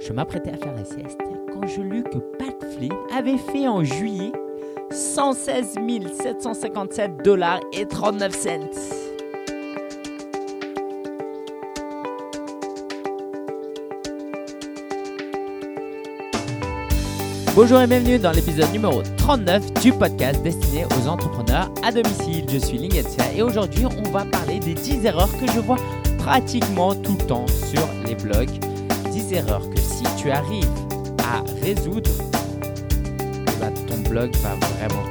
[0.00, 1.18] Je m'apprêtais à faire la sieste
[1.52, 4.32] quand je lus que Pat Flynn avait fait en juillet
[4.92, 5.74] 116
[6.22, 8.48] 757 dollars et 39 cents.
[17.56, 22.46] Bonjour et bienvenue dans l'épisode numéro 39 du podcast destiné aux entrepreneurs à domicile.
[22.48, 25.78] Je suis Lingetia et aujourd'hui on va parler des 10 erreurs que je vois
[26.18, 28.67] pratiquement tout le temps sur les blogs.
[29.18, 30.70] 10 erreurs que si tu arrives
[31.24, 32.08] à résoudre,
[33.02, 35.02] eh ben, ton blog va vraiment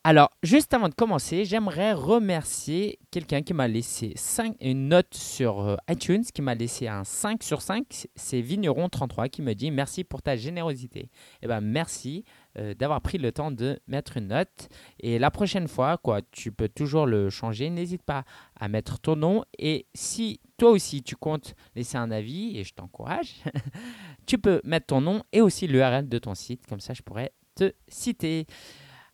[0.04, 4.16] Alors, juste avant de commencer, j'aimerais remercier quelqu'un qui m'a laissé
[4.60, 8.08] une note sur euh, iTunes, qui m'a laissé un 5 sur 5.
[8.16, 11.12] C'est Vigneron33 qui me dit merci pour ta générosité.
[11.44, 12.26] Eh ben, merci
[12.58, 14.70] euh, d'avoir pris le temps de mettre une note.
[15.00, 17.70] Et la prochaine fois, quoi, tu peux toujours le changer.
[17.70, 18.24] N'hésite pas
[18.60, 19.44] à mettre ton nom.
[19.58, 23.36] Et si toi aussi tu comptes laisser un avis, et je t'encourage,
[24.26, 26.68] tu peux mettre ton nom et aussi l'URL de ton site.
[26.68, 28.48] Comme ça, je pourrais te citer.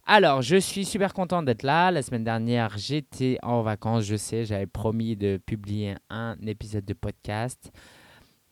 [0.09, 1.91] Alors, je suis super content d'être là.
[1.91, 4.05] La semaine dernière, j'étais en vacances.
[4.05, 7.73] Je sais, j'avais promis de publier un épisode de podcast.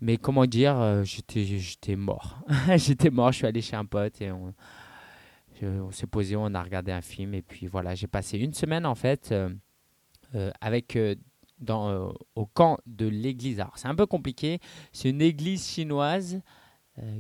[0.02, 2.40] Mais comment dire, euh, j'étais mort.
[2.76, 4.54] j'étais mort, je suis allé chez un pote et on,
[5.92, 7.34] s'est posé, on a regardé un film.
[7.34, 9.50] Et puis voilà, j'ai passé une semaine en fait euh,
[10.36, 10.98] euh, avec
[11.68, 13.62] au camp de l'église.
[13.62, 14.60] Alors, c'est un peu compliqué.
[14.92, 16.42] C'est une église chinoise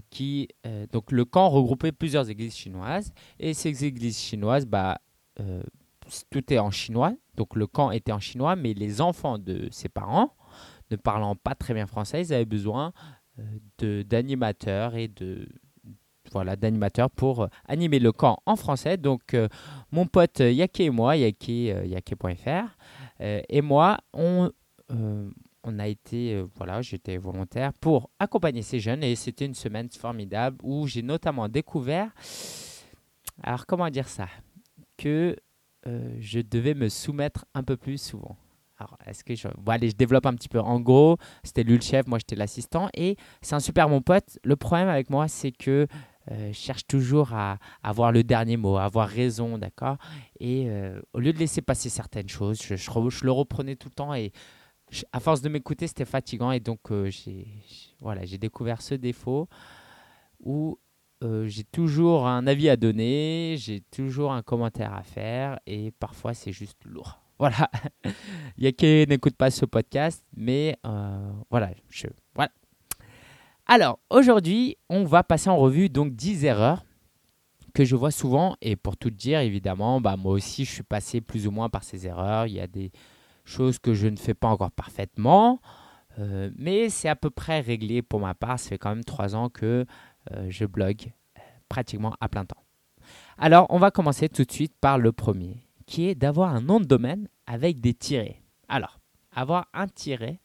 [0.09, 0.47] qui
[0.93, 5.01] donc le camp regroupait plusieurs églises chinoises et ces églises chinoises bah
[6.29, 9.89] tout est en chinois donc le camp était en chinois mais les enfants de ses
[9.89, 10.33] parents
[10.91, 12.93] ne parlant pas très bien français ils avaient besoin
[13.79, 15.47] de d'animateurs et de
[16.31, 19.35] voilà d'animateurs pour animer le camp en français donc
[19.91, 22.77] mon pote Yake et moi Yake yake.fr
[23.19, 23.97] et moi
[25.65, 29.89] on a été, euh, voilà, j'étais volontaire pour accompagner ces jeunes et c'était une semaine
[29.89, 32.11] formidable où j'ai notamment découvert,
[33.43, 34.27] alors comment dire ça,
[34.97, 35.35] que
[35.87, 38.37] euh, je devais me soumettre un peu plus souvent.
[38.77, 39.47] Alors, est-ce que je.
[39.57, 40.59] Bon, je développe un petit peu.
[40.59, 42.89] En gros, c'était lui le chef, moi j'étais l'assistant.
[42.93, 44.37] Et c'est un super bon pote.
[44.43, 45.87] Le problème avec moi, c'est que
[46.31, 49.97] euh, je cherche toujours à, avoir le dernier mot, à avoir raison, d'accord?
[50.39, 50.69] Et
[51.13, 52.75] au lieu de laisser passer certaines choses, je,
[53.23, 54.33] le reprenais tout le temps et
[55.11, 57.47] à force de m'écouter, c'était fatigant et donc euh, j'ai
[57.99, 59.47] voilà, j'ai découvert ce défaut
[60.39, 60.79] où
[61.23, 66.33] euh, j'ai toujours un avis à donner, j'ai toujours un commentaire à faire et parfois
[66.33, 67.24] c'est juste lourd.
[67.39, 67.69] Voilà.
[68.57, 72.51] Yake n'écoute pas ce podcast, mais euh, voilà, je voilà.
[73.67, 76.85] Alors, aujourd'hui, on va passer en revue donc 10 erreurs
[77.73, 81.19] que je vois souvent et pour tout dire évidemment, bah moi aussi je suis passé
[81.19, 82.91] plus ou moins par ces erreurs, il y a des
[83.45, 85.61] chose que je ne fais pas encore parfaitement,
[86.19, 88.59] euh, mais c'est à peu près réglé pour ma part.
[88.59, 89.85] Ça fait quand même trois ans que
[90.31, 91.13] euh, je blogue
[91.69, 92.63] pratiquement à plein temps.
[93.37, 96.79] Alors, on va commencer tout de suite par le premier, qui est d'avoir un nom
[96.79, 98.41] de domaine avec des tirets.
[98.67, 98.99] Alors,
[99.31, 100.39] avoir un tiret,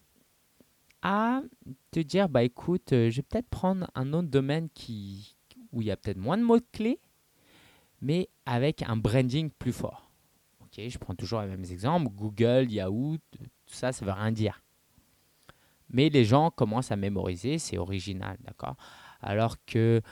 [1.03, 1.43] à
[1.91, 5.37] te dire, bah écoute, euh, je vais peut-être prendre un nom de domaine qui,
[5.73, 7.01] où il y a peut-être moins de mots-clés,
[8.01, 10.11] mais avec un branding plus fort.
[10.61, 12.09] Ok, je prends toujours les mêmes exemples.
[12.09, 13.19] Google, Yahoo,
[13.67, 14.63] tout ça, ça veut rien dire.
[15.89, 18.77] Mais les gens commencent à mémoriser, c'est original, d'accord?
[19.23, 20.03] Alors que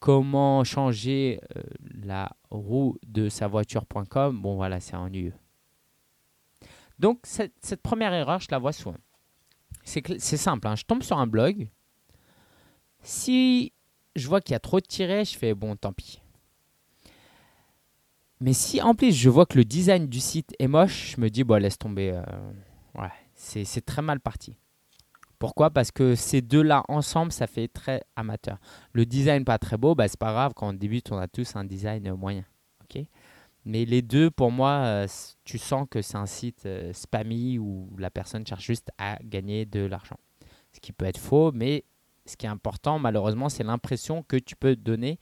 [0.00, 1.62] comment changer euh,
[2.02, 5.34] la roue de sa voiture.com, bon voilà, c'est ennuyeux.
[6.98, 8.98] Donc cette, première erreur, je la vois souvent.
[9.84, 10.76] C'est simple, hein.
[10.76, 11.68] je tombe sur un blog.
[13.02, 13.72] Si
[14.16, 16.20] je vois qu'il y a trop de tirets, je fais bon, tant pis.
[18.40, 21.30] Mais si en plus je vois que le design du site est moche, je me
[21.30, 22.12] dis, bon, laisse tomber.
[22.12, 22.22] euh,
[23.00, 24.56] ouais, c'est très mal parti.
[25.38, 25.70] Pourquoi?
[25.70, 28.58] Parce que ces deux-là ensemble, ça fait très amateur.
[28.92, 30.52] Le design pas très beau, bah, c'est pas grave.
[30.54, 32.44] Quand on débute, on a tous un design moyen.
[33.64, 35.06] Mais les deux, pour moi, euh,
[35.44, 39.66] tu sens que c'est un site euh, spammy où la personne cherche juste à gagner
[39.66, 40.16] de l'argent.
[40.72, 41.84] Ce qui peut être faux, mais
[42.24, 45.18] ce qui est important, malheureusement, c'est l'impression que tu peux donner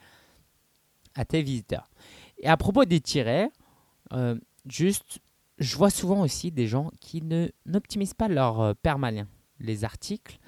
[1.15, 1.91] à tes visiteurs.
[2.39, 3.51] Et à propos des tirets,
[4.13, 4.39] euh,
[4.69, 5.19] juste,
[5.59, 9.27] je vois souvent aussi des gens qui ne n'optimisent pas leur permalien.
[9.59, 10.39] Les articles,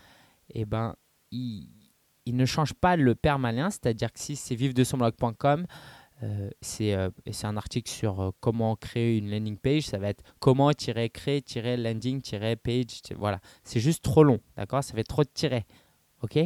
[0.50, 0.94] eh ben,
[1.30, 1.68] ils
[2.26, 5.66] ne changent pas le permalien, c'est-à-dire que si c'est vivre-de-son-blog.com,
[6.24, 9.98] euh, c'est euh, et c'est un article sur euh, comment créer une landing page, ça
[9.98, 12.20] va être comment créer landing
[12.62, 13.40] page, voilà.
[13.62, 14.82] C'est juste trop long, d'accord?
[14.82, 15.66] Ça fait trop de tirets,
[16.22, 16.38] ok?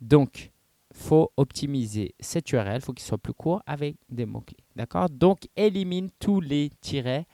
[0.00, 0.50] Donc,
[0.92, 4.64] faut optimiser cette URL, faut qu'il soit plus court avec des mots-clés.
[4.76, 5.08] D'accord?
[5.10, 7.26] Donc, élimine tous les tirets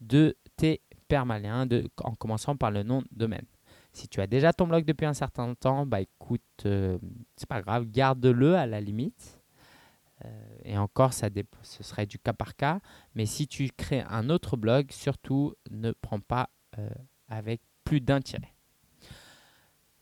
[0.00, 3.44] de tes permaliens de, en commençant par le nom de domaine.
[3.94, 6.98] Si tu as déjà ton blog depuis un certain temps, bah écoute, euh,
[7.36, 9.40] c'est pas grave, garde-le à la limite.
[10.24, 11.28] Euh, et encore, ça
[11.62, 12.80] ce serait du cas par cas.
[13.14, 16.90] Mais si tu crées un autre blog, surtout ne prends pas euh,
[17.28, 18.52] avec plus d'un tiret.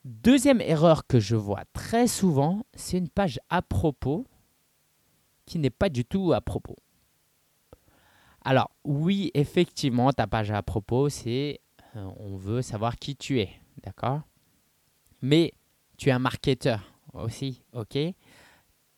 [0.06, 4.26] Deuxième erreur que je vois très souvent, c'est une page à propos
[5.44, 6.76] qui n'est pas du tout à propos.
[8.42, 11.60] Alors oui, effectivement, ta page à propos, c'est
[11.94, 13.50] on veut savoir qui tu es,
[13.82, 14.22] d'accord.
[15.20, 15.52] Mais
[15.96, 16.80] tu es un marketeur
[17.14, 17.96] aussi, ok?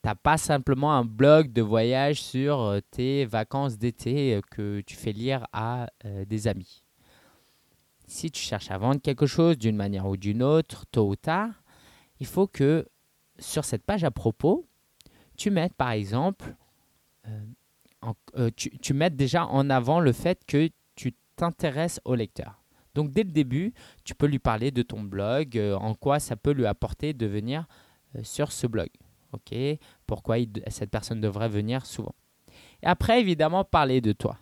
[0.05, 4.97] T'as pas simplement un blog de voyage sur euh, tes vacances d'été euh, que tu
[4.97, 6.85] fais lire à euh, des amis.
[8.07, 11.63] Si tu cherches à vendre quelque chose d'une manière ou d'une autre, tôt ou tard,
[12.21, 12.87] il faut que
[13.39, 14.67] sur cette page à propos,
[15.39, 16.55] tu mettes par exemple,
[18.57, 22.63] tu, tu mettes déjà en avant le fait que tu t'intéresses au lecteur.
[22.95, 23.73] Donc dès le début,
[24.05, 27.27] tu peux lui parler de ton blog, euh, en quoi ça peut lui apporter de
[27.27, 27.67] venir
[28.17, 28.89] euh, sur ce blog.
[30.07, 30.37] Pourquoi
[30.69, 32.15] cette personne devrait venir souvent.
[32.85, 34.39] Et après, évidemment, parler de toi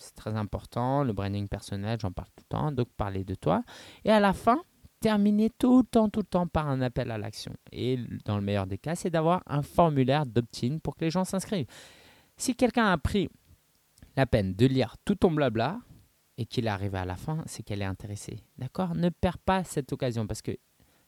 [0.00, 1.02] c'est très important.
[1.02, 2.72] Le branding personnel, j'en parle tout le temps.
[2.72, 3.62] Donc, parler de toi.
[4.04, 4.62] Et à la fin,
[5.00, 7.52] terminer tout le temps, tout le temps par un appel à l'action.
[7.72, 11.24] Et dans le meilleur des cas, c'est d'avoir un formulaire d'opt-in pour que les gens
[11.24, 11.66] s'inscrivent.
[12.36, 13.28] Si quelqu'un a pris
[14.16, 15.78] la peine de lire tout ton blabla
[16.38, 18.38] et qu'il est arrivé à la fin, c'est qu'elle est intéressée.
[18.56, 18.94] D'accord?
[18.94, 20.52] Ne perds pas cette occasion parce que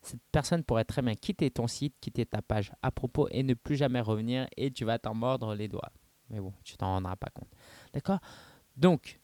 [0.03, 3.55] cette personne pourrait très bien quitter ton site, quitter ta page à propos et ne
[3.55, 5.93] plus jamais revenir et tu vas t'en mordre les doigts.
[6.31, 7.49] Mais bon, tu t'en rendras pas compte.
[7.95, 8.19] D'accord?
[8.77, 9.21] Donc,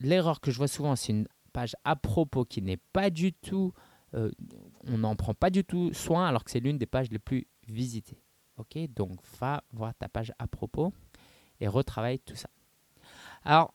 [0.00, 3.72] l'erreur que je vois souvent, c'est une page à propos qui n'est pas du tout,
[4.14, 4.32] euh,
[4.84, 7.46] on n'en prend pas du tout soin alors que c'est l'une des pages les plus
[7.68, 8.20] visitées.
[8.56, 10.92] Ok, donc va voir ta page à propos
[11.60, 12.50] et retravaille tout ça.
[13.44, 13.74] Alors,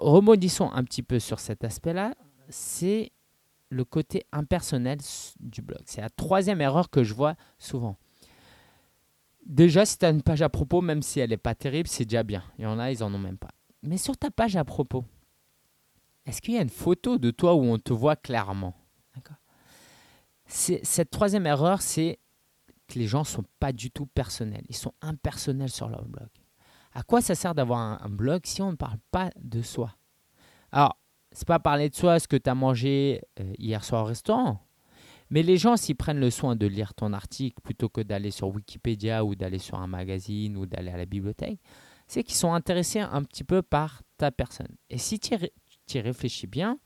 [0.00, 2.14] remodissons un petit peu sur cet aspect-là.
[2.48, 3.12] C'est
[3.68, 4.98] le côté impersonnel
[5.38, 5.82] du blog.
[5.86, 7.96] C'est la troisième erreur que je vois souvent.
[9.46, 12.04] Déjà, si tu as une page à propos, même si elle n'est pas terrible, c'est
[12.04, 12.42] déjà bien.
[12.58, 13.50] Il y en a, ils en ont même pas.
[13.82, 15.04] Mais sur ta page à propos,
[16.26, 18.74] est-ce qu'il y a une photo de toi où on te voit clairement?
[20.46, 22.18] Cette troisième erreur, c'est
[22.88, 24.64] que les gens sont pas du tout personnels.
[24.68, 26.28] Ils sont impersonnels sur leur blog.
[27.00, 29.96] À quoi ça sert d'avoir un, blog si on ne parle pas de soi?
[30.70, 30.98] Alors,
[31.32, 34.60] c'est pas parler de soi, ce que tu as mangé euh, hier soir au restaurant.
[35.30, 38.48] Mais les gens, s'ils prennent le soin de lire ton article plutôt que d'aller sur
[38.48, 41.58] Wikipédia ou d'aller sur un magazine ou d'aller à la bibliothèque,
[42.06, 44.76] c'est qu'ils sont intéressés un petit peu par ta personne.
[44.90, 45.34] Et si tu
[45.94, 46.78] y réfléchis bien,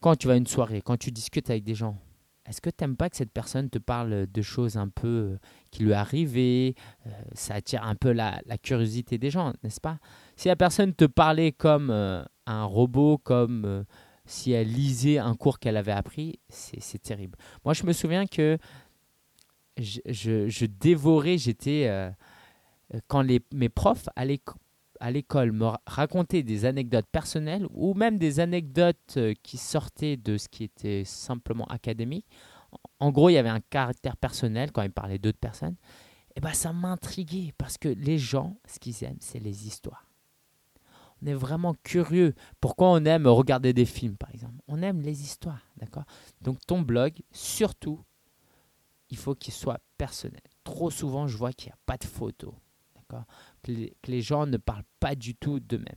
[0.00, 1.98] quand tu vas à une soirée, quand tu discutes avec des gens,
[2.46, 5.38] est-ce que tu n'aimes pas que cette personne te parle de choses un peu euh,
[5.70, 6.74] qui lui arrivé
[7.06, 9.98] euh, Ça attire un peu la, curiosité des gens, n'est-ce pas?
[10.36, 13.84] Si la personne te parlait comme euh, un robot, comme
[14.26, 17.38] si elle lisait un cours qu'elle avait appris, c'est terrible.
[17.64, 18.58] Moi, je me souviens que
[19.78, 21.90] je, dévorais, j'étais...
[23.06, 24.58] quand mes profs l'éco-
[25.04, 30.16] à l'école me ra- racontaient des anecdotes personnelles ou même des anecdotes euh, qui sortaient
[30.16, 32.26] de ce qui était simplement académique,
[33.00, 35.76] en gros, il y avait un caractère personnel quand ils parlaient d'autres personnes,
[36.34, 40.08] et ben ça m'intriguait parce que les gens, ce qu'ils aiment, c'est les histoires.
[41.22, 42.34] On est vraiment curieux.
[42.60, 44.56] Pourquoi on aime regarder des films, par exemple?
[44.68, 46.04] On aime les histoires, d'accord?
[46.40, 48.00] Donc ton blog, surtout,
[49.10, 50.40] il faut qu'il soit personnel.
[50.64, 52.54] Trop souvent, je vois qu'il n'y a pas de photos,
[52.96, 53.26] d'accord?
[53.64, 53.72] Que
[54.06, 55.96] les, gens ne parlent pas du tout d'eux-mêmes.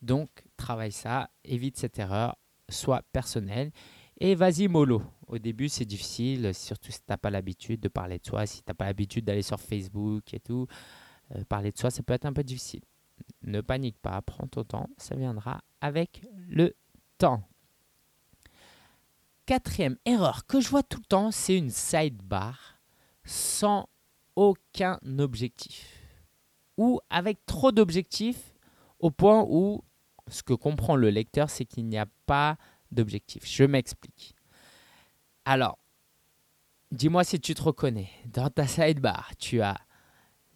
[0.00, 2.36] Donc, travaille ça, évite cette erreur,
[2.68, 3.70] sois personnel
[4.18, 5.02] et vas-y mollo.
[5.26, 8.58] Au début, c'est difficile, surtout si tu n'as pas l'habitude de parler de soi, si
[8.58, 10.66] tu n'as pas l'habitude d'aller sur Facebook et tout.
[11.34, 12.82] Euh, parler de soi, ça peut être un peu difficile.
[13.42, 16.74] Ne panique pas, prends ton temps, ça viendra avec le
[17.18, 17.42] temps.
[19.46, 22.80] Quatrième erreur que je vois tout le temps, c'est une sidebar
[23.24, 23.88] sans
[24.36, 25.98] aucun objectif.
[26.78, 28.54] Ou avec trop d'objectifs
[28.98, 29.84] au point où
[30.28, 32.56] ce que comprend le lecteur, c'est qu'il n'y a pas
[32.90, 33.44] d'objectif.
[33.46, 34.34] Je m'explique.
[35.44, 35.78] Alors,
[36.90, 38.10] dis-moi si tu te reconnais.
[38.26, 39.76] Dans ta sidebar, tu as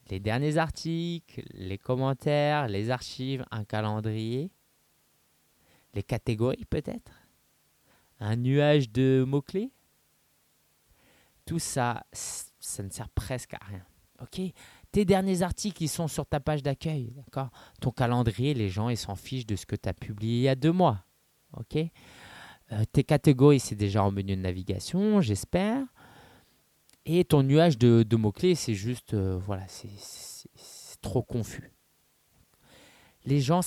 [0.09, 4.53] les derniers articles, les commentaires, les archives, un calendrier,
[5.95, 7.13] les catégories peut-être,
[8.21, 9.73] un nuage de mots-clés?
[11.45, 12.05] Tout ça,
[12.67, 13.85] ça ne sert presque à rien.
[14.23, 14.41] Ok?
[14.93, 17.51] Tes derniers articles, ils sont sur ta page d'accueil, d'accord?
[17.81, 20.49] Ton calendrier, les gens, ils s'en fichent de ce que tu as publié il y
[20.49, 21.05] a deux mois.
[21.53, 21.77] Ok?
[21.77, 25.85] Euh, Tes catégories, c'est déjà en menu de navigation, j'espère.
[27.05, 30.51] Et ton nuage de, mots-clés, c'est juste, euh, voilà, c'est
[31.01, 31.73] trop confus.
[33.25, 33.61] Les gens,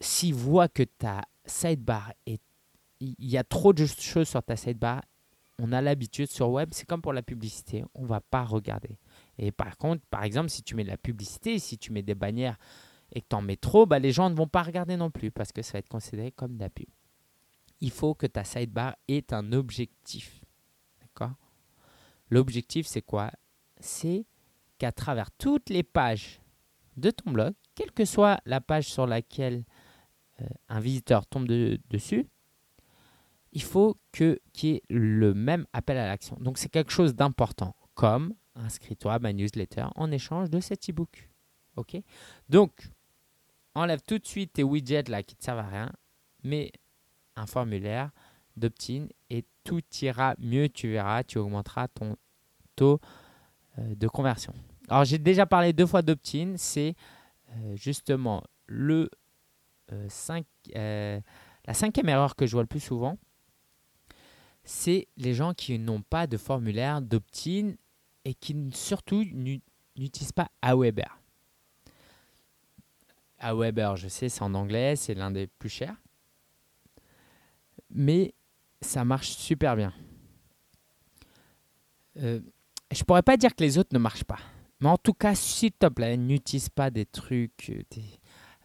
[0.00, 2.42] s'ils voient que ta sidebar est.
[3.00, 5.02] Il y a trop de choses sur ta sidebar,
[5.58, 8.98] on a l'habitude sur web, c'est comme pour la publicité, on va pas regarder.
[9.38, 12.14] Et par contre, par exemple, si tu mets de la publicité, si tu mets des
[12.14, 12.58] bannières
[13.12, 15.30] et que tu en mets trop, bah, les gens ne vont pas regarder non plus
[15.30, 16.88] parce que ça va être considéré comme de la pub.
[17.80, 20.40] Il faut que ta sidebar ait un objectif.
[21.00, 21.34] D'accord?
[22.30, 23.30] L'objectif, c'est quoi?
[23.78, 24.24] C'est
[24.78, 26.40] qu'à travers toutes les pages
[26.96, 29.64] de ton blog, quelle que soit la page sur laquelle
[30.40, 32.28] euh, un visiteur tombe dessus,
[33.52, 36.36] il faut qu'il y ait le même appel à l'action.
[36.40, 41.30] Donc c'est quelque chose d'important, comme inscris-toi à ma newsletter en échange de cet e-book.
[41.76, 41.96] Ok?
[42.48, 42.72] Donc,
[43.74, 45.92] enlève tout de suite tes widgets là qui ne servent à rien,
[46.42, 46.72] mais
[47.36, 48.10] un formulaire
[48.56, 52.16] d'opt-in et tout ira mieux, tu verras, tu augmenteras ton
[52.76, 53.00] taux
[53.78, 54.52] euh, de conversion.
[54.88, 56.94] Alors j'ai déjà parlé deux fois d'opt-in, c'est
[57.50, 59.10] euh, justement le,
[60.08, 60.44] 5,
[60.74, 61.20] euh,
[61.66, 63.18] la cinquième erreur que je vois le plus souvent,
[64.64, 67.74] c'est les gens qui n'ont pas de formulaire d'opt-in
[68.24, 71.18] et qui surtout n'utilisent pas Aweber.
[73.38, 75.96] Aweber, je sais, c'est en anglais, c'est l'un des plus chers.
[77.90, 78.34] Mais
[78.80, 79.92] ça marche super bien.
[82.18, 82.40] Euh,
[82.92, 84.38] je pourrais pas dire que les autres ne marchent pas.
[84.80, 87.70] Mais en tout cas, s'il te plaît, n'utilise pas des trucs.
[87.70, 87.82] Euh,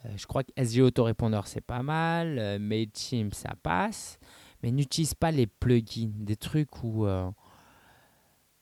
[0.06, 2.38] euh, je crois que SEO autorépondeur, c'est pas mal.
[2.40, 4.20] Euh, MailChimp, ça passe.
[4.64, 6.12] Mais n'utilise pas les plugins.
[6.16, 7.08] Des trucs où.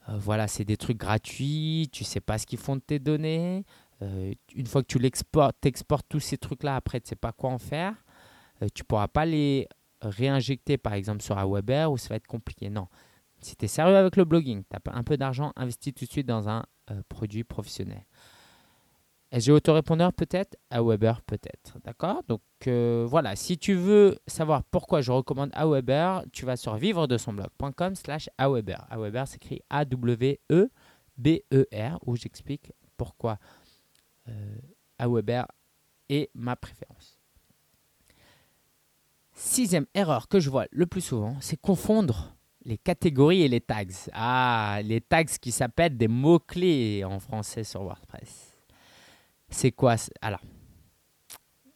[0.07, 1.89] voilà, c'est des trucs gratuits.
[1.91, 3.65] Tu sais pas ce qu'ils font de tes données.
[4.01, 7.57] une fois que tu l'exportes, exportes tous ces trucs-là, après, tu sais pas quoi en
[7.57, 7.93] faire.
[8.73, 9.67] tu pourras pas les
[10.01, 12.69] réinjecter, par exemple, sur Aweber ou ça va être compliqué.
[12.69, 12.87] Non.
[13.39, 16.09] Si tu es sérieux avec le blogging, tu as un peu d'argent, investi tout de
[16.09, 18.05] suite dans un euh, produit professionnel.
[19.31, 21.77] SG autorépondeur peut-être, Aweber peut-être.
[21.83, 22.23] D'accord?
[22.27, 27.07] Donc euh, voilà, si tu veux savoir pourquoi je recommande Aweber, tu vas sur vivre
[27.07, 28.85] de son blog.com slash Aweber.
[28.89, 30.69] Aweber s'écrit A-W-E-B-E-R
[32.05, 33.37] où j'explique pourquoi
[34.29, 34.55] euh,
[34.99, 35.45] Aweber
[36.09, 37.17] est ma préférence.
[39.33, 43.83] Sixième erreur que je vois le plus souvent, c'est confondre les catégories et les tags.
[44.13, 48.54] Ah, les tags qui s'appellent des mots-clés en français sur WordPress.
[49.55, 50.41] C'est quoi Alors,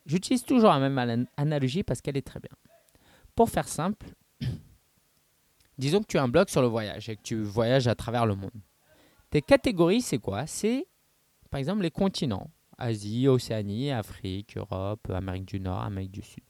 [0.05, 2.51] j'utilise toujours la même analogie parce qu'elle est très bien.
[3.35, 4.05] Pour faire simple,
[5.77, 8.25] disons que tu as un blog sur le voyage et que tu voyages à travers
[8.25, 8.51] le monde.
[9.29, 10.45] Tes catégories, c'est quoi?
[10.45, 10.87] C'est
[11.49, 12.51] par exemple les continents.
[12.77, 16.43] Asie, Océanie, Afrique, Europe, Amérique du Nord, Amérique du Sud.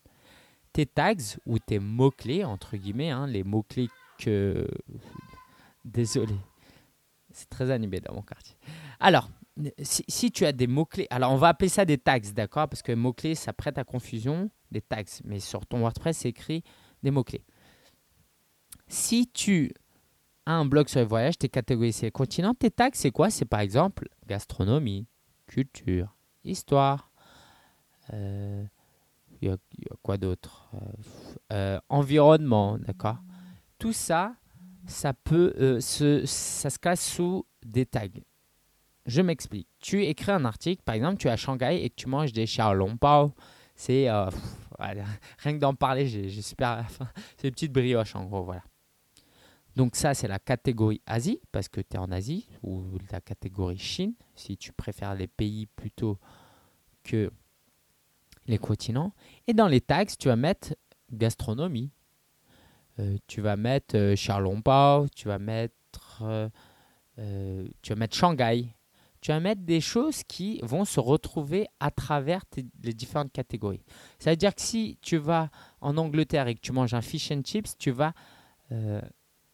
[0.73, 4.67] Tes tags ou tes mots-clés, entre guillemets, hein, les mots-clés que.
[5.85, 6.33] Désolé.
[7.31, 8.55] C'est très animé dans mon quartier.
[8.99, 9.29] Alors,
[9.81, 12.67] si, tu as des mots-clés, alors on va appeler ça des tags, d'accord?
[12.69, 15.03] Parce que mots-clés, ça prête à confusion, des tags.
[15.25, 16.63] Mais sur ton WordPress, c'est écrit
[17.03, 17.43] des mots-clés.
[18.87, 19.73] Si tu
[20.45, 23.29] as un blog sur les voyages, tes catégories, c'est les continents, tes tags, c'est quoi?
[23.29, 25.07] C'est par exemple gastronomie,
[25.47, 27.11] culture, histoire.
[28.13, 28.65] Euh,
[29.41, 29.57] y, a
[30.01, 30.69] quoi d'autre?
[30.73, 30.79] Euh,
[31.53, 33.17] euh, Environnement, d'accord?
[33.77, 34.35] Tout ça,
[34.87, 38.07] ça peut se, ça se casse sous des tags.
[39.09, 39.67] Je m'explique.
[39.79, 43.33] Tu écris un article, par exemple, tu es à Shanghai et tu manges des xiaolongbao.
[43.75, 44.29] C'est euh,
[44.79, 46.85] rien que d'en parler, j'ai super.
[47.37, 48.61] c'est des petites brioches en gros, voilà.
[49.75, 53.77] Donc ça, c'est la catégorie Asie parce que tu es en Asie ou la catégorie
[53.79, 56.19] Chine si tu préfères les pays plutôt
[57.03, 57.31] que
[58.45, 59.13] les continents.
[59.47, 60.75] Et dans les tags, tu vas mettre
[61.11, 61.91] gastronomie,
[62.99, 68.75] euh, tu vas mettre euh, Charlonpao, tu vas mettre, euh, tu vas mettre Shanghai.
[69.21, 72.43] Tu vas mettre des choses qui vont se retrouver à travers
[72.83, 73.83] les différentes catégories.
[74.17, 75.49] Ça veut dire que si tu vas
[75.81, 78.13] en Angleterre et que tu manges un fish and chips, tu vas
[78.71, 79.01] euh,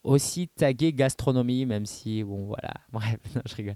[0.03, 3.75] aussi taguer gastronomie, même si, bon, voilà, bref, non, je rigole.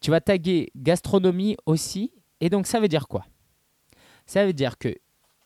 [0.00, 2.12] Tu vas taguer gastronomie aussi.
[2.40, 3.24] Et donc, ça veut dire quoi?
[4.26, 4.94] Ça veut dire que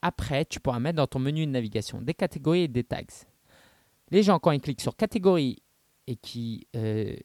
[0.00, 3.04] après, tu pourras mettre dans ton menu de navigation des catégories et des tags.
[4.10, 5.62] Les gens, quand ils cliquent sur catégorie
[6.06, 7.16] et qui euh,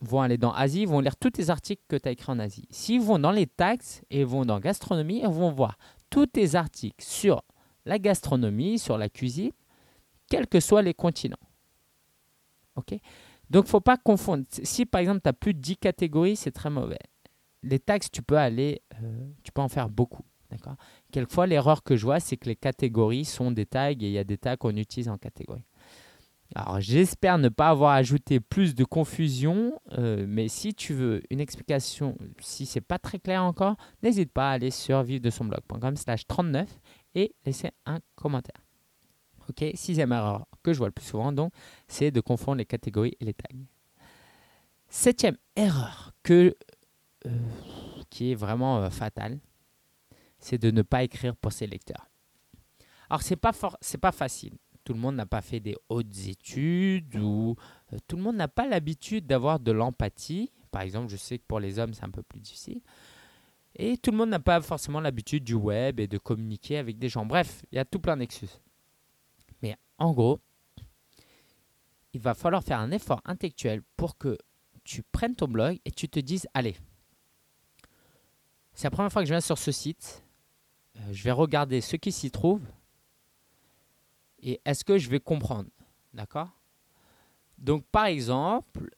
[0.00, 2.66] vont aller dans Asie, vont lire tous tes articles que tu as écrits en Asie.
[2.70, 3.76] S'ils vont dans les tags
[4.10, 5.78] et vont dans gastronomie, ils vont voir
[6.10, 7.42] tous tes articles sur
[7.84, 9.52] la gastronomie, sur la cuisine,
[10.28, 11.36] quels que soient les continents.
[12.76, 12.94] OK?
[13.48, 14.44] Donc, faut pas confondre.
[14.50, 16.98] Si par exemple, tu as plus de 10 catégories, c'est très mauvais.
[17.62, 20.24] Les tags, tu peux aller, euh, tu peux en faire beaucoup.
[20.50, 20.76] D'accord?
[21.10, 24.18] Quelquefois, l'erreur que je vois, c'est que les catégories sont des tags et il y
[24.18, 25.64] a des tags qu'on utilise en catégorie.
[26.54, 31.40] Alors, j'espère ne pas avoir ajouté plus de confusion, euh, mais si tu veux une
[31.40, 36.68] explication, si c'est pas très clair encore, n'hésite pas à aller sur vivre-de-son-blog.com slash 39
[37.14, 38.62] et laisser un commentaire.
[39.48, 41.52] Ok, sixième erreur que je vois le plus souvent, donc,
[41.88, 43.56] c'est de confondre les catégories et les tags.
[44.88, 46.50] Septième erreur euh,
[48.08, 49.38] qui est vraiment euh, fatale,
[50.38, 52.08] c'est de ne pas écrire pour ses lecteurs.
[53.10, 54.54] Alors, c'est pas, c'est pas facile.
[54.86, 57.56] Tout le monde n'a pas fait des hautes études ou
[57.92, 60.52] euh, tout le monde n'a pas l'habitude d'avoir de l'empathie.
[60.70, 62.80] Par exemple, je sais que pour les hommes, c'est un peu plus difficile.
[63.74, 67.08] Et tout le monde n'a pas forcément l'habitude du web et de communiquer avec des
[67.08, 67.26] gens.
[67.26, 68.60] Bref, il y a tout plein d'excuses.
[69.60, 70.38] Mais en gros,
[72.12, 74.38] il va falloir faire un effort intellectuel pour que
[74.84, 76.76] tu prennes ton blog et tu te dises, allez,
[78.72, 80.22] c'est la première fois que je viens sur ce site,
[80.94, 82.62] euh, je vais regarder ce qui s'y trouve
[84.42, 85.70] et est-ce que je vais comprendre
[86.12, 86.50] D'accord?
[87.58, 88.90] Donc, par exemple,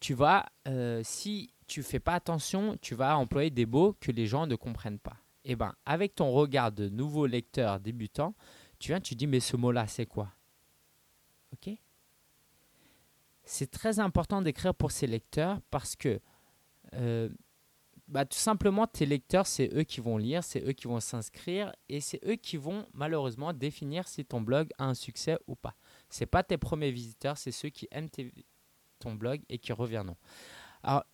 [0.00, 4.26] tu vas, euh, si tu fais pas attention, tu vas employer des mots que les
[4.26, 5.16] gens ne comprennent pas.
[5.44, 8.34] Et ben, avec ton regard de nouveau lecteur débutant,
[8.78, 10.32] tu viens, tu dis, mais ce mot-là, c'est quoi?
[11.52, 11.70] Ok?
[13.44, 16.20] C'est très important d'écrire pour ces lecteurs parce que
[16.94, 17.28] euh,
[18.08, 21.72] bah, tout simplement, tes lecteurs, c'est eux qui vont lire, c'est eux qui vont s'inscrire
[21.88, 25.74] et c'est eux qui vont malheureusement définir si ton blog a un succès ou pas.
[26.08, 28.08] C'est pas tes premiers visiteurs, c'est ceux qui aiment
[29.00, 30.16] ton blog et qui reviendront.
[30.82, 31.04] Alors,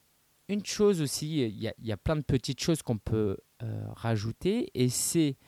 [0.49, 4.71] une chose aussi, il y, y a plein de petites choses qu'on peut euh, rajouter
[4.75, 5.39] et c'est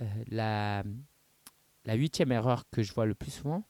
[0.00, 0.84] euh, la,
[1.84, 3.64] la huitième erreur que je vois le plus souvent,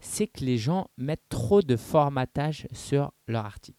[0.00, 3.78] c'est que les gens mettent trop de formatage sur leur article.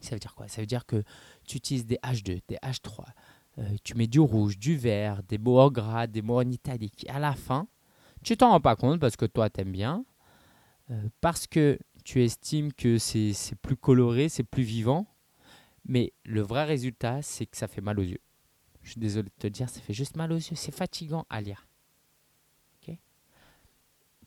[0.00, 0.48] Ça veut dire quoi?
[0.48, 1.02] Ça veut dire que
[1.46, 3.04] tu utilises des H2, des H3,
[3.58, 7.06] euh, tu mets du rouge, du vert, des mots en gras, des mots en italique.
[7.08, 7.68] À la fin,
[8.22, 10.04] tu t'en rends pas compte parce que toi, t'aimes bien,
[10.90, 15.06] euh, parce que tu estimes que c'est plus coloré, c'est plus vivant.
[15.88, 18.20] Mais le vrai résultat, c'est que ça fait mal aux yeux.
[18.82, 20.56] Je suis désolé de te dire, ça fait juste mal aux yeux.
[20.56, 21.66] C'est fatigant à lire.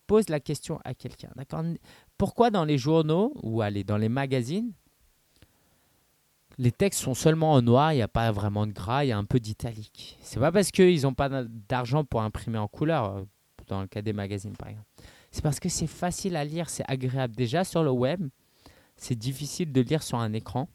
[0.10, 1.30] Pose la question à quelqu'un.
[2.18, 4.74] Pourquoi dans les journaux ou allez, dans les magazines,
[6.60, 9.12] les textes sont seulement en noir, il n'y a pas vraiment de gras, il y
[9.14, 10.18] a un peu d'italique.
[10.22, 11.30] C'est pas parce qu'ils n'ont pas
[11.70, 13.24] d'argent pour imprimer en couleur, euh,
[13.68, 14.88] dans le cas des magazines par exemple.
[15.32, 17.34] C'est parce que c'est facile à lire, c'est agréable.
[17.34, 18.28] Déjà sur le web,
[18.98, 20.68] c'est difficile de lire sur un écran.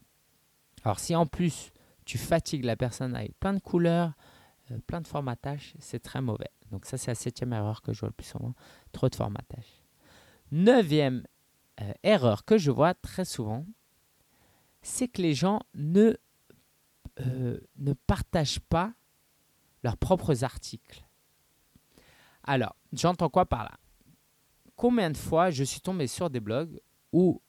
[0.83, 1.71] Alors si en plus
[2.03, 4.13] tu fatigues la personne avec plein de couleurs,
[4.71, 6.49] euh, plein de formatage, c'est très mauvais.
[6.71, 8.55] Donc ça c'est la septième erreur que je vois le plus souvent,
[8.91, 9.83] trop de formatage.
[10.51, 11.23] Neuvième
[11.79, 13.67] euh, erreur que je vois très souvent,
[14.85, 16.15] c'est que les gens ne,
[17.19, 18.93] euh, ne partagent pas
[19.83, 21.03] leurs propres articles.
[22.43, 23.71] Alors, j'entends quoi par là?
[24.75, 26.79] Combien de fois je suis tombé sur des blogs
[27.11, 27.41] où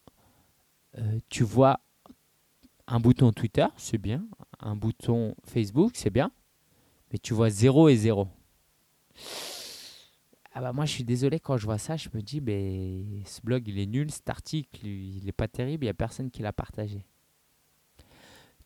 [0.96, 1.81] euh, tu vois
[2.87, 4.27] un bouton Twitter, c'est bien,
[4.61, 6.31] un bouton Facebook, c'est bien,
[7.12, 8.29] mais tu vois 0 et 0.
[10.55, 13.42] Ah bah moi je suis désolé quand je vois ça, je me dis ben ce
[13.42, 16.40] blog il est nul, cet article il est pas terrible, il y a personne qui
[16.40, 17.05] l'a partagé.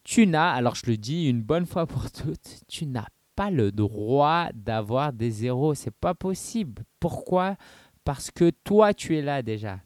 [0.05, 3.73] Tu n'as, alors je le dis une bonne fois pour toutes, tu n'as pas le
[3.73, 6.85] droit d'avoir des zéros, c'est pas possible.
[6.99, 7.57] Pourquoi?
[8.05, 9.81] Parce que toi tu es là déjà.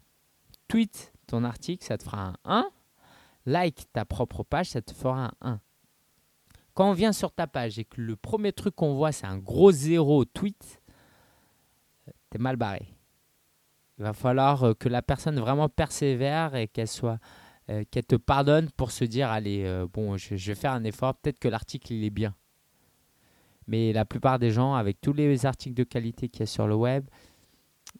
[0.69, 2.71] Tweet ton article, ça te fera un 1.
[3.47, 5.61] Like ta propre page, ça te fera un 1.
[6.75, 9.39] Quand on vient sur ta page et que le premier truc qu'on voit c'est un
[9.39, 10.83] gros zéro tweet,
[12.31, 12.95] t'es mal barré.
[13.99, 17.19] Il va falloir euh, que la personne vraiment persévère et qu'elle soit,
[17.67, 21.15] qu'elle te pardonne pour se dire allez, euh, bon, je, vais faire un effort.
[21.15, 22.35] Peut-être que l'article il est bien.
[23.67, 26.67] Mais la plupart des gens, avec tous les articles de qualité qu'il y a sur
[26.67, 27.07] le web,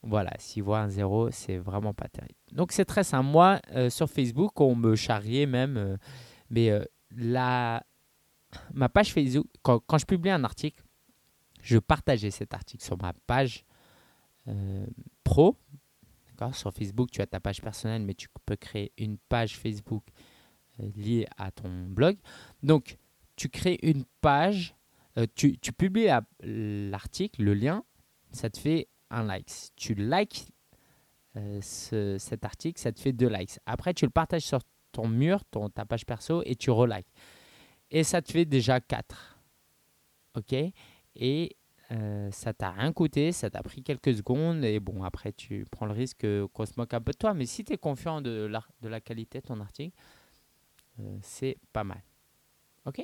[0.03, 2.35] voilà, s'ils voient un zéro, c'est vraiment pas terrible.
[2.53, 3.29] Donc c'est très simple.
[3.29, 5.97] Moi, euh, sur Facebook, on me charriait même, euh,
[6.51, 6.85] mais euh,
[7.17, 7.85] la,
[8.73, 10.83] ma page Facebook, quand, je publie un article,
[11.63, 13.65] je partageais cet article sur ma page
[15.23, 15.57] pro.
[16.53, 20.05] Sur Facebook, tu as ta page personnelle, mais tu peux créer une page Facebook
[20.79, 22.17] liée à ton blog.
[22.63, 22.99] Donc,
[23.37, 24.75] tu crées une page,
[25.35, 26.09] tu, tu publies
[26.43, 27.85] l'article, le lien,
[28.33, 29.51] ça te fait un like.
[29.77, 30.49] Tu likes
[31.37, 33.59] euh, cet article, ça te fait deux likes.
[33.67, 34.61] Après, tu le partages sur
[34.93, 35.43] ton mur,
[35.75, 37.09] ta page perso, et tu relikes.
[37.91, 39.39] Et ça te fait déjà quatre.
[40.37, 40.55] OK?
[41.17, 41.57] Et
[41.93, 44.65] euh, ça t'a rien coûté, ça t'a pris quelques secondes.
[44.65, 47.35] Et bon, après, tu prends le risque qu'on se moque un peu de toi.
[47.35, 49.97] Mais si tu es confiant de la, de la qualité de ton article,
[51.01, 52.03] euh, c'est pas mal.
[52.87, 53.03] OK?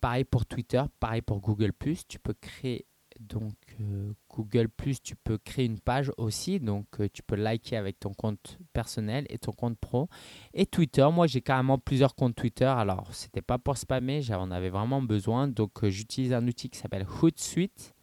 [0.00, 1.72] Pareil pour Twitter, pareil pour Google⁇
[2.08, 2.86] tu peux créer
[3.18, 7.76] donc euh, Google Plus, tu peux créer une page aussi, donc euh, tu peux liker
[7.76, 10.08] avec ton compte personnel et ton compte pro.
[10.54, 12.64] Et Twitter, moi j'ai carrément plusieurs comptes Twitter.
[12.64, 16.78] Alors c'était pas pour spammer, j'en avais vraiment besoin, donc euh, j'utilise un outil qui
[16.78, 17.94] s'appelle Hootsuite,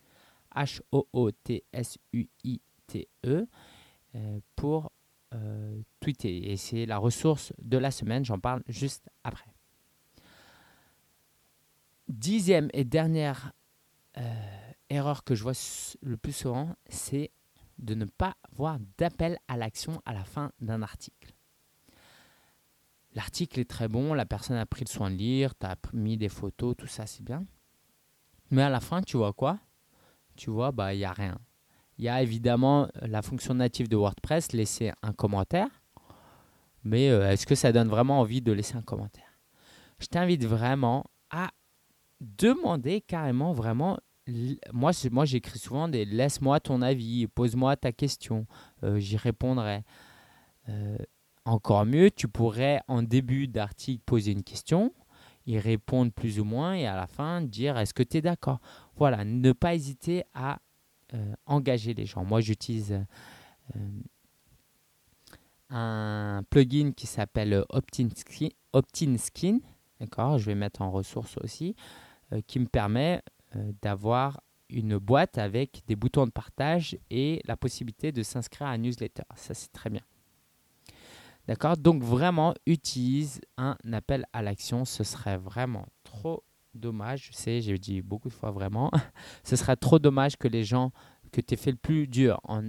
[0.55, 1.07] H-O-O-T-S-U-I-T-E,
[4.55, 4.91] pour
[5.99, 6.51] tweeter.
[6.51, 9.53] Et c'est la ressource de la semaine, j'en parle juste après.
[12.07, 13.51] Dixième et dernière
[14.89, 15.53] erreur que je vois
[16.01, 17.31] le plus souvent, c'est
[17.77, 21.33] de ne pas avoir d'appel à l'action à la fin d'un article.
[23.13, 26.17] L'article est très bon, la personne a pris le soin de lire, tu as mis
[26.17, 27.45] des photos, tout ça, c'est bien.
[28.51, 29.59] Mais à la fin, tu vois quoi?
[30.35, 31.37] Tu vois, bah il n'y a rien.
[31.97, 35.69] Il y a évidemment euh, la fonction native de WordPress, laisser un commentaire.
[36.83, 39.39] Mais euh, est-ce que ça donne vraiment envie de laisser un commentaire?
[39.99, 41.51] Je t'invite vraiment à
[42.19, 43.97] demander carrément vraiment
[44.73, 48.47] moi, moi j'écris souvent des laisse-moi ton avis, pose-moi ta question,
[48.83, 49.83] euh, j'y répondrai.
[50.69, 50.97] Euh,
[51.45, 54.93] encore mieux, tu pourrais en début d'article poser une question,
[55.45, 58.59] y répondre plus ou moins et à la fin dire est-ce que tu es d'accord?
[58.95, 60.59] Voilà, ne pas hésiter à
[61.13, 62.25] euh, engager les gens.
[62.25, 62.99] Moi, j'utilise
[65.69, 68.49] un plugin qui s'appelle Opt-in Skin.
[69.17, 69.59] Skin
[69.99, 71.75] je vais mettre en ressource aussi,
[72.47, 73.21] qui me permet
[73.81, 78.77] d'avoir une boîte avec des boutons de partage et la possibilité de s'inscrire à un
[78.77, 79.23] newsletter.
[79.35, 80.01] Ça, c'est très bien.
[81.47, 81.77] D'accord?
[81.77, 84.85] Donc, vraiment, utilise un appel à l'action.
[84.85, 87.29] Ce serait vraiment trop dommage.
[87.31, 88.91] Je sais, j'ai dit beaucoup de fois vraiment.
[89.43, 90.91] Ce serait trop dommage que les gens,
[91.31, 92.63] que tu aies fait le plus dur en,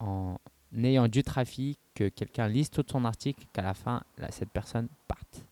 [0.00, 0.36] en
[0.76, 5.44] ayant du trafic, que quelqu'un lise tout ton article, qu'à la fin, cette personne parte.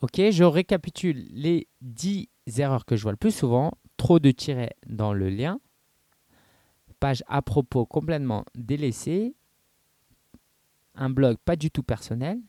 [0.00, 3.72] Ok, je récapitule les 10 erreurs que je vois le plus souvent.
[3.96, 5.60] Trop de tirets dans le lien.
[7.00, 9.34] Page à propos complètement délaissée.
[10.94, 12.40] Un blog pas du tout personnel.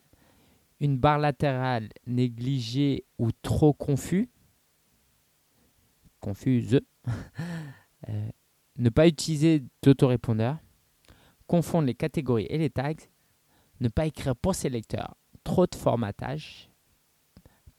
[0.79, 4.29] Une barre latérale négligée ou trop confus.
[6.19, 6.81] Confuse.
[8.07, 8.29] Euh,
[8.77, 10.57] ne pas utiliser d'autorépondeur.
[11.47, 12.93] Confondre les catégories et les tags.
[13.81, 15.17] Ne pas écrire pour ses lecteurs.
[15.43, 16.69] Trop de formatage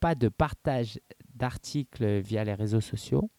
[0.00, 0.98] pas de partage
[1.40, 3.30] d'articles via les réseaux sociaux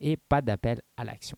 [0.00, 1.36] et pas d'appel à l'action.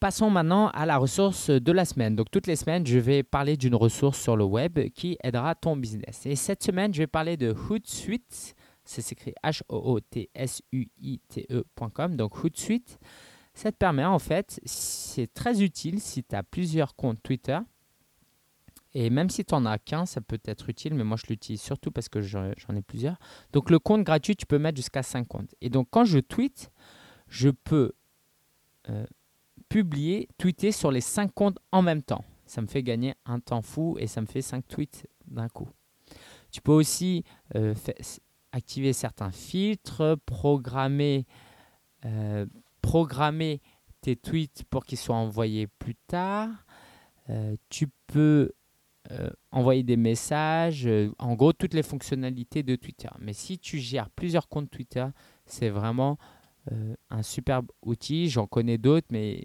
[0.00, 2.16] Passons maintenant à la ressource de la semaine.
[2.16, 5.76] Donc toutes les semaines, je vais parler d'une ressource sur le web qui aidera ton
[5.76, 6.24] business.
[6.24, 8.54] Et cette semaine, je vais parler de Hootsuite.
[8.82, 10.16] C'est s'écrit H-O-O-T-S-U-I-T-E.com.
[12.16, 12.98] Donc Hootsuite,
[13.52, 17.58] ça te permet en fait, c'est très utile si tu as plusieurs comptes Twitter
[18.92, 21.60] et même si tu n'en as qu'un, ça peut être utile, mais moi je l'utilise
[21.60, 23.18] surtout parce que j'en ai plusieurs.
[23.52, 25.54] Donc le compte gratuit, tu peux mettre jusqu'à 5 comptes.
[25.60, 26.70] Et donc quand je tweete,
[27.28, 27.92] je peux
[28.88, 29.06] euh,
[29.68, 32.24] publier, tweeter sur les 5 comptes en même temps.
[32.46, 35.68] Ça me fait gagner un temps fou et ça me fait 5 tweets d'un coup.
[36.50, 37.22] Tu peux aussi
[37.54, 37.74] euh,
[38.50, 41.26] activer certains filtres, programmer,
[42.04, 42.44] euh,
[42.82, 43.60] programmer
[44.00, 46.48] tes tweets pour qu'ils soient envoyés plus tard.
[47.68, 48.50] tu peux
[49.12, 53.08] euh, envoyer des messages, euh, en gros toutes les fonctionnalités de Twitter.
[53.18, 55.04] Mais si tu gères plusieurs comptes Twitter,
[55.46, 56.16] c'est vraiment
[56.70, 58.28] euh, un superbe outil.
[58.28, 59.42] J'en connais d'autres, mais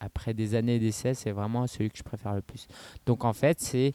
[0.00, 2.66] après des années d'essai, c'est vraiment celui que je préfère le plus.
[3.06, 3.92] Donc en fait, c'est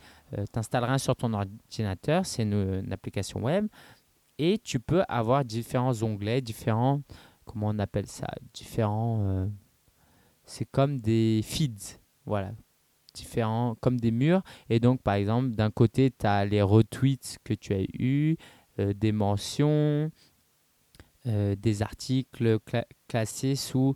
[0.74, 3.68] rien sur ton ordinateur, c'est une, application web,
[4.38, 7.02] et tu peux avoir différents onglets, différents,
[7.44, 9.50] comment on appelle ça, différents,
[10.46, 12.00] c'est comme des feeds.
[12.26, 12.54] Voilà,
[13.14, 14.42] différents, comme des murs.
[14.70, 18.38] Et donc, par exemple, d'un côté, tu as les retweets que tu as eu,
[18.80, 20.10] euh, des mentions,
[21.26, 22.60] euh, des articles
[23.08, 23.96] classés sous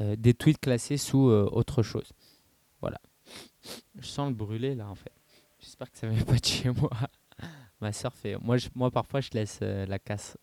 [0.00, 2.12] euh, des tweets classés sous autre chose.
[2.80, 3.00] Voilà.
[3.98, 5.12] Je sens le brûler là en fait.
[5.58, 6.90] J'espère que ça ne vient pas de chez moi.
[7.80, 8.36] Ma soeur fait.
[8.40, 10.38] Moi, moi parfois je laisse la casse.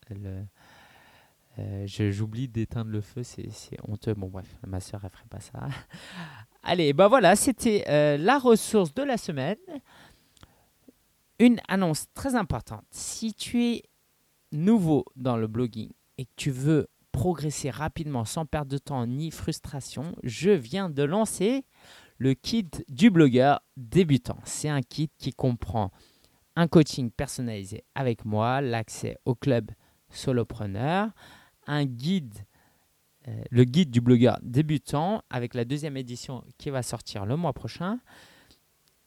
[1.86, 4.14] J'oublie d'éteindre le feu, c'est honteux.
[4.16, 5.70] Bon bref, ma soeur elle ferait pas ça.
[6.64, 7.84] Allez, ben voilà, c'était
[8.18, 9.58] la ressource de la semaine.
[11.40, 12.86] Une annonce très importante.
[12.92, 13.84] Si tu es
[14.52, 19.32] nouveau dans le blogging et que tu veux progresser rapidement sans perdre de temps ni
[19.32, 21.66] frustration, je viens de lancer
[22.18, 24.38] le kit du blogueur débutant.
[24.44, 25.92] C'est un kit qui comprend
[26.56, 29.72] un coaching personnalisé avec moi, l'accès au club
[30.10, 31.10] solopreneur,
[31.66, 32.44] un guide, euh,
[33.26, 38.00] le guide du blogueur débutant avec la deuxième édition qui va sortir le mois prochain,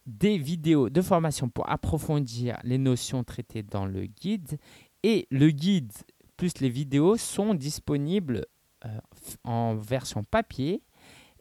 [0.05, 4.57] des vidéos de formation pour approfondir les notions traitées dans le guide
[5.03, 5.91] et le guide
[6.37, 8.45] plus les vidéos sont disponibles
[8.85, 8.99] euh,
[9.43, 10.83] en version papier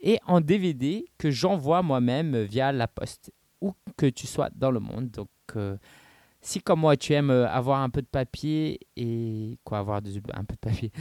[0.01, 4.81] et en DVD que j'envoie moi-même via la poste, où que tu sois dans le
[4.81, 5.11] monde.
[5.11, 5.77] Donc, euh,
[6.41, 10.45] si comme moi tu aimes euh, avoir un peu de papier et quoi, avoir un
[10.45, 10.93] peu de papier,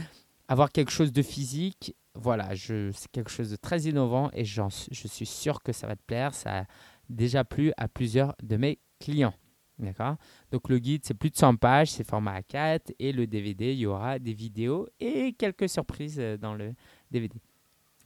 [0.54, 4.68] avoir quelque chose de physique, voilà, c'est quelque chose de très innovant et je
[5.08, 6.32] suis sûr que ça va te plaire.
[6.32, 6.64] Ça a
[7.08, 9.34] déjà plu à plusieurs de mes clients.
[9.80, 10.14] D'accord?
[10.52, 13.80] Donc le guide, c'est plus de 100 pages, c'est format A4 et le DVD, il
[13.80, 16.74] y aura des vidéos et quelques surprises euh, dans le
[17.10, 17.36] DVD.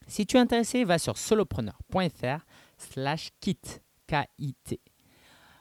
[0.07, 2.47] Si tu es intéressé, va sur solopreneur.fr
[2.79, 3.61] slash kit,
[4.07, 4.81] K-I-T.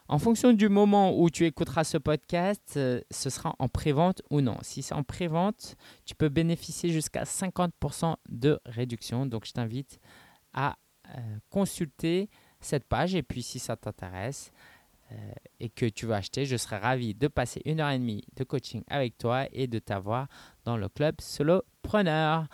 [0.08, 4.40] En fonction du moment où tu écouteras ce podcast, euh, ce sera en prévente ou
[4.40, 4.56] non.
[4.62, 9.26] Si c'est en prévente, tu peux bénéficier jusqu'à 50% de réduction.
[9.26, 10.00] Donc je t'invite
[10.54, 10.76] à
[11.08, 14.50] euh, consulter cette page et puis si ça t'intéresse,
[15.12, 18.24] euh, et que tu veux acheter, je serais ravi de passer une heure et demie
[18.36, 20.26] de coaching avec toi et de t'avoir
[20.64, 22.46] dans le club solopreneur.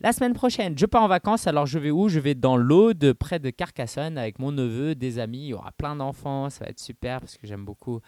[0.00, 1.46] La semaine prochaine, je pars en vacances.
[1.46, 2.08] Alors, je vais où?
[2.08, 5.40] Je vais dans l'Aude, près de Carcassonne, avec mon neveu, des amis.
[5.40, 6.48] Il y aura plein d'enfants.
[6.48, 8.00] Ça va être super parce que j'aime beaucoup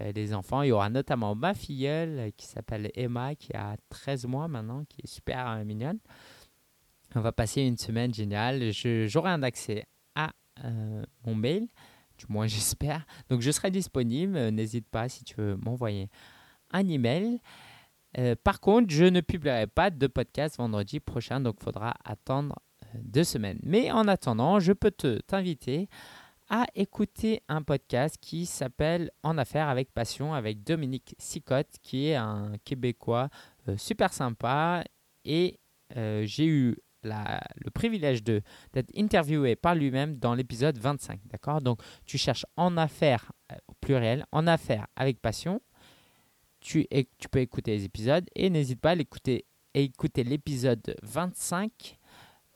[0.00, 0.62] euh, les enfants.
[0.62, 4.84] Il y aura notamment ma filleule euh, qui s'appelle Emma, qui a 13 mois maintenant,
[4.88, 5.98] qui est super mignonne.
[7.14, 8.72] On va passer une semaine géniale.
[9.06, 9.84] J'aurai un accès
[10.16, 10.32] à
[11.24, 11.68] mon mail
[12.18, 13.06] du moins j'espère.
[13.30, 16.10] Donc je serai disponible, euh, n'hésite pas si tu veux m'envoyer
[16.72, 17.40] un email.
[18.16, 22.56] Euh, par contre, je ne publierai pas de podcast vendredi prochain, donc il faudra attendre
[22.84, 23.60] euh, deux semaines.
[23.62, 25.88] Mais en attendant, je peux te t'inviter
[26.48, 32.14] à écouter un podcast qui s'appelle En affaires avec passion avec Dominique Sicotte, qui est
[32.14, 33.28] un Québécois
[33.76, 34.82] super sympa.
[35.26, 35.60] Et
[35.94, 41.20] j'ai eu le privilège d'être interviewé par lui-même dans l'épisode 25.
[41.26, 41.60] D'accord?
[41.60, 45.60] Donc, tu cherches en affaires, euh, au pluriel, en affaires avec passion.
[46.60, 46.86] Tu,
[47.30, 51.98] peux écouter les épisodes et n'hésite pas à l'écouter et écouter l'épisode 25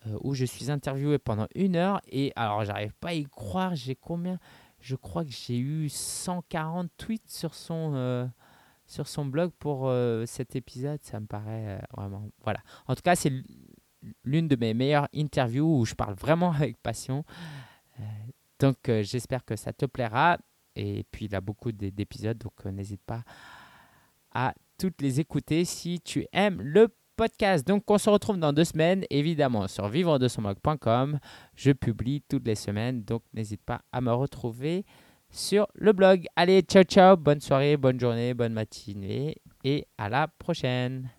[0.06, 2.00] euh, où je suis interviewé pendant une heure.
[2.08, 3.74] Et alors, j'arrive pas à y croire.
[3.74, 4.38] J'ai combien?
[4.80, 7.92] Je crois que j'ai eu 140 tweets sur son.
[7.94, 8.26] Euh,
[8.84, 9.90] sur son blog pour
[10.26, 12.28] cet épisode, ça me paraît vraiment.
[12.42, 12.60] Voilà.
[12.86, 13.32] En tout cas, c'est
[14.24, 17.24] l'une de mes meilleures interviews où je parle vraiment avec passion.
[18.00, 18.02] Euh,
[18.58, 20.38] donc euh, j'espère que ça te plaira.
[20.74, 23.24] Et puis il a beaucoup d'épisodes, donc euh, n'hésite pas
[24.34, 27.66] à toutes les écouter si tu aimes le podcast.
[27.66, 31.18] Donc on se retrouve dans deux semaines, évidemment, sur vivre de son blog.com.
[31.54, 34.84] Je publie toutes les semaines, donc n'hésite pas à me retrouver
[35.30, 36.26] sur le blog.
[36.36, 41.10] Allez, ciao ciao, bonne soirée, bonne journée, bonne matinée et à la prochaine.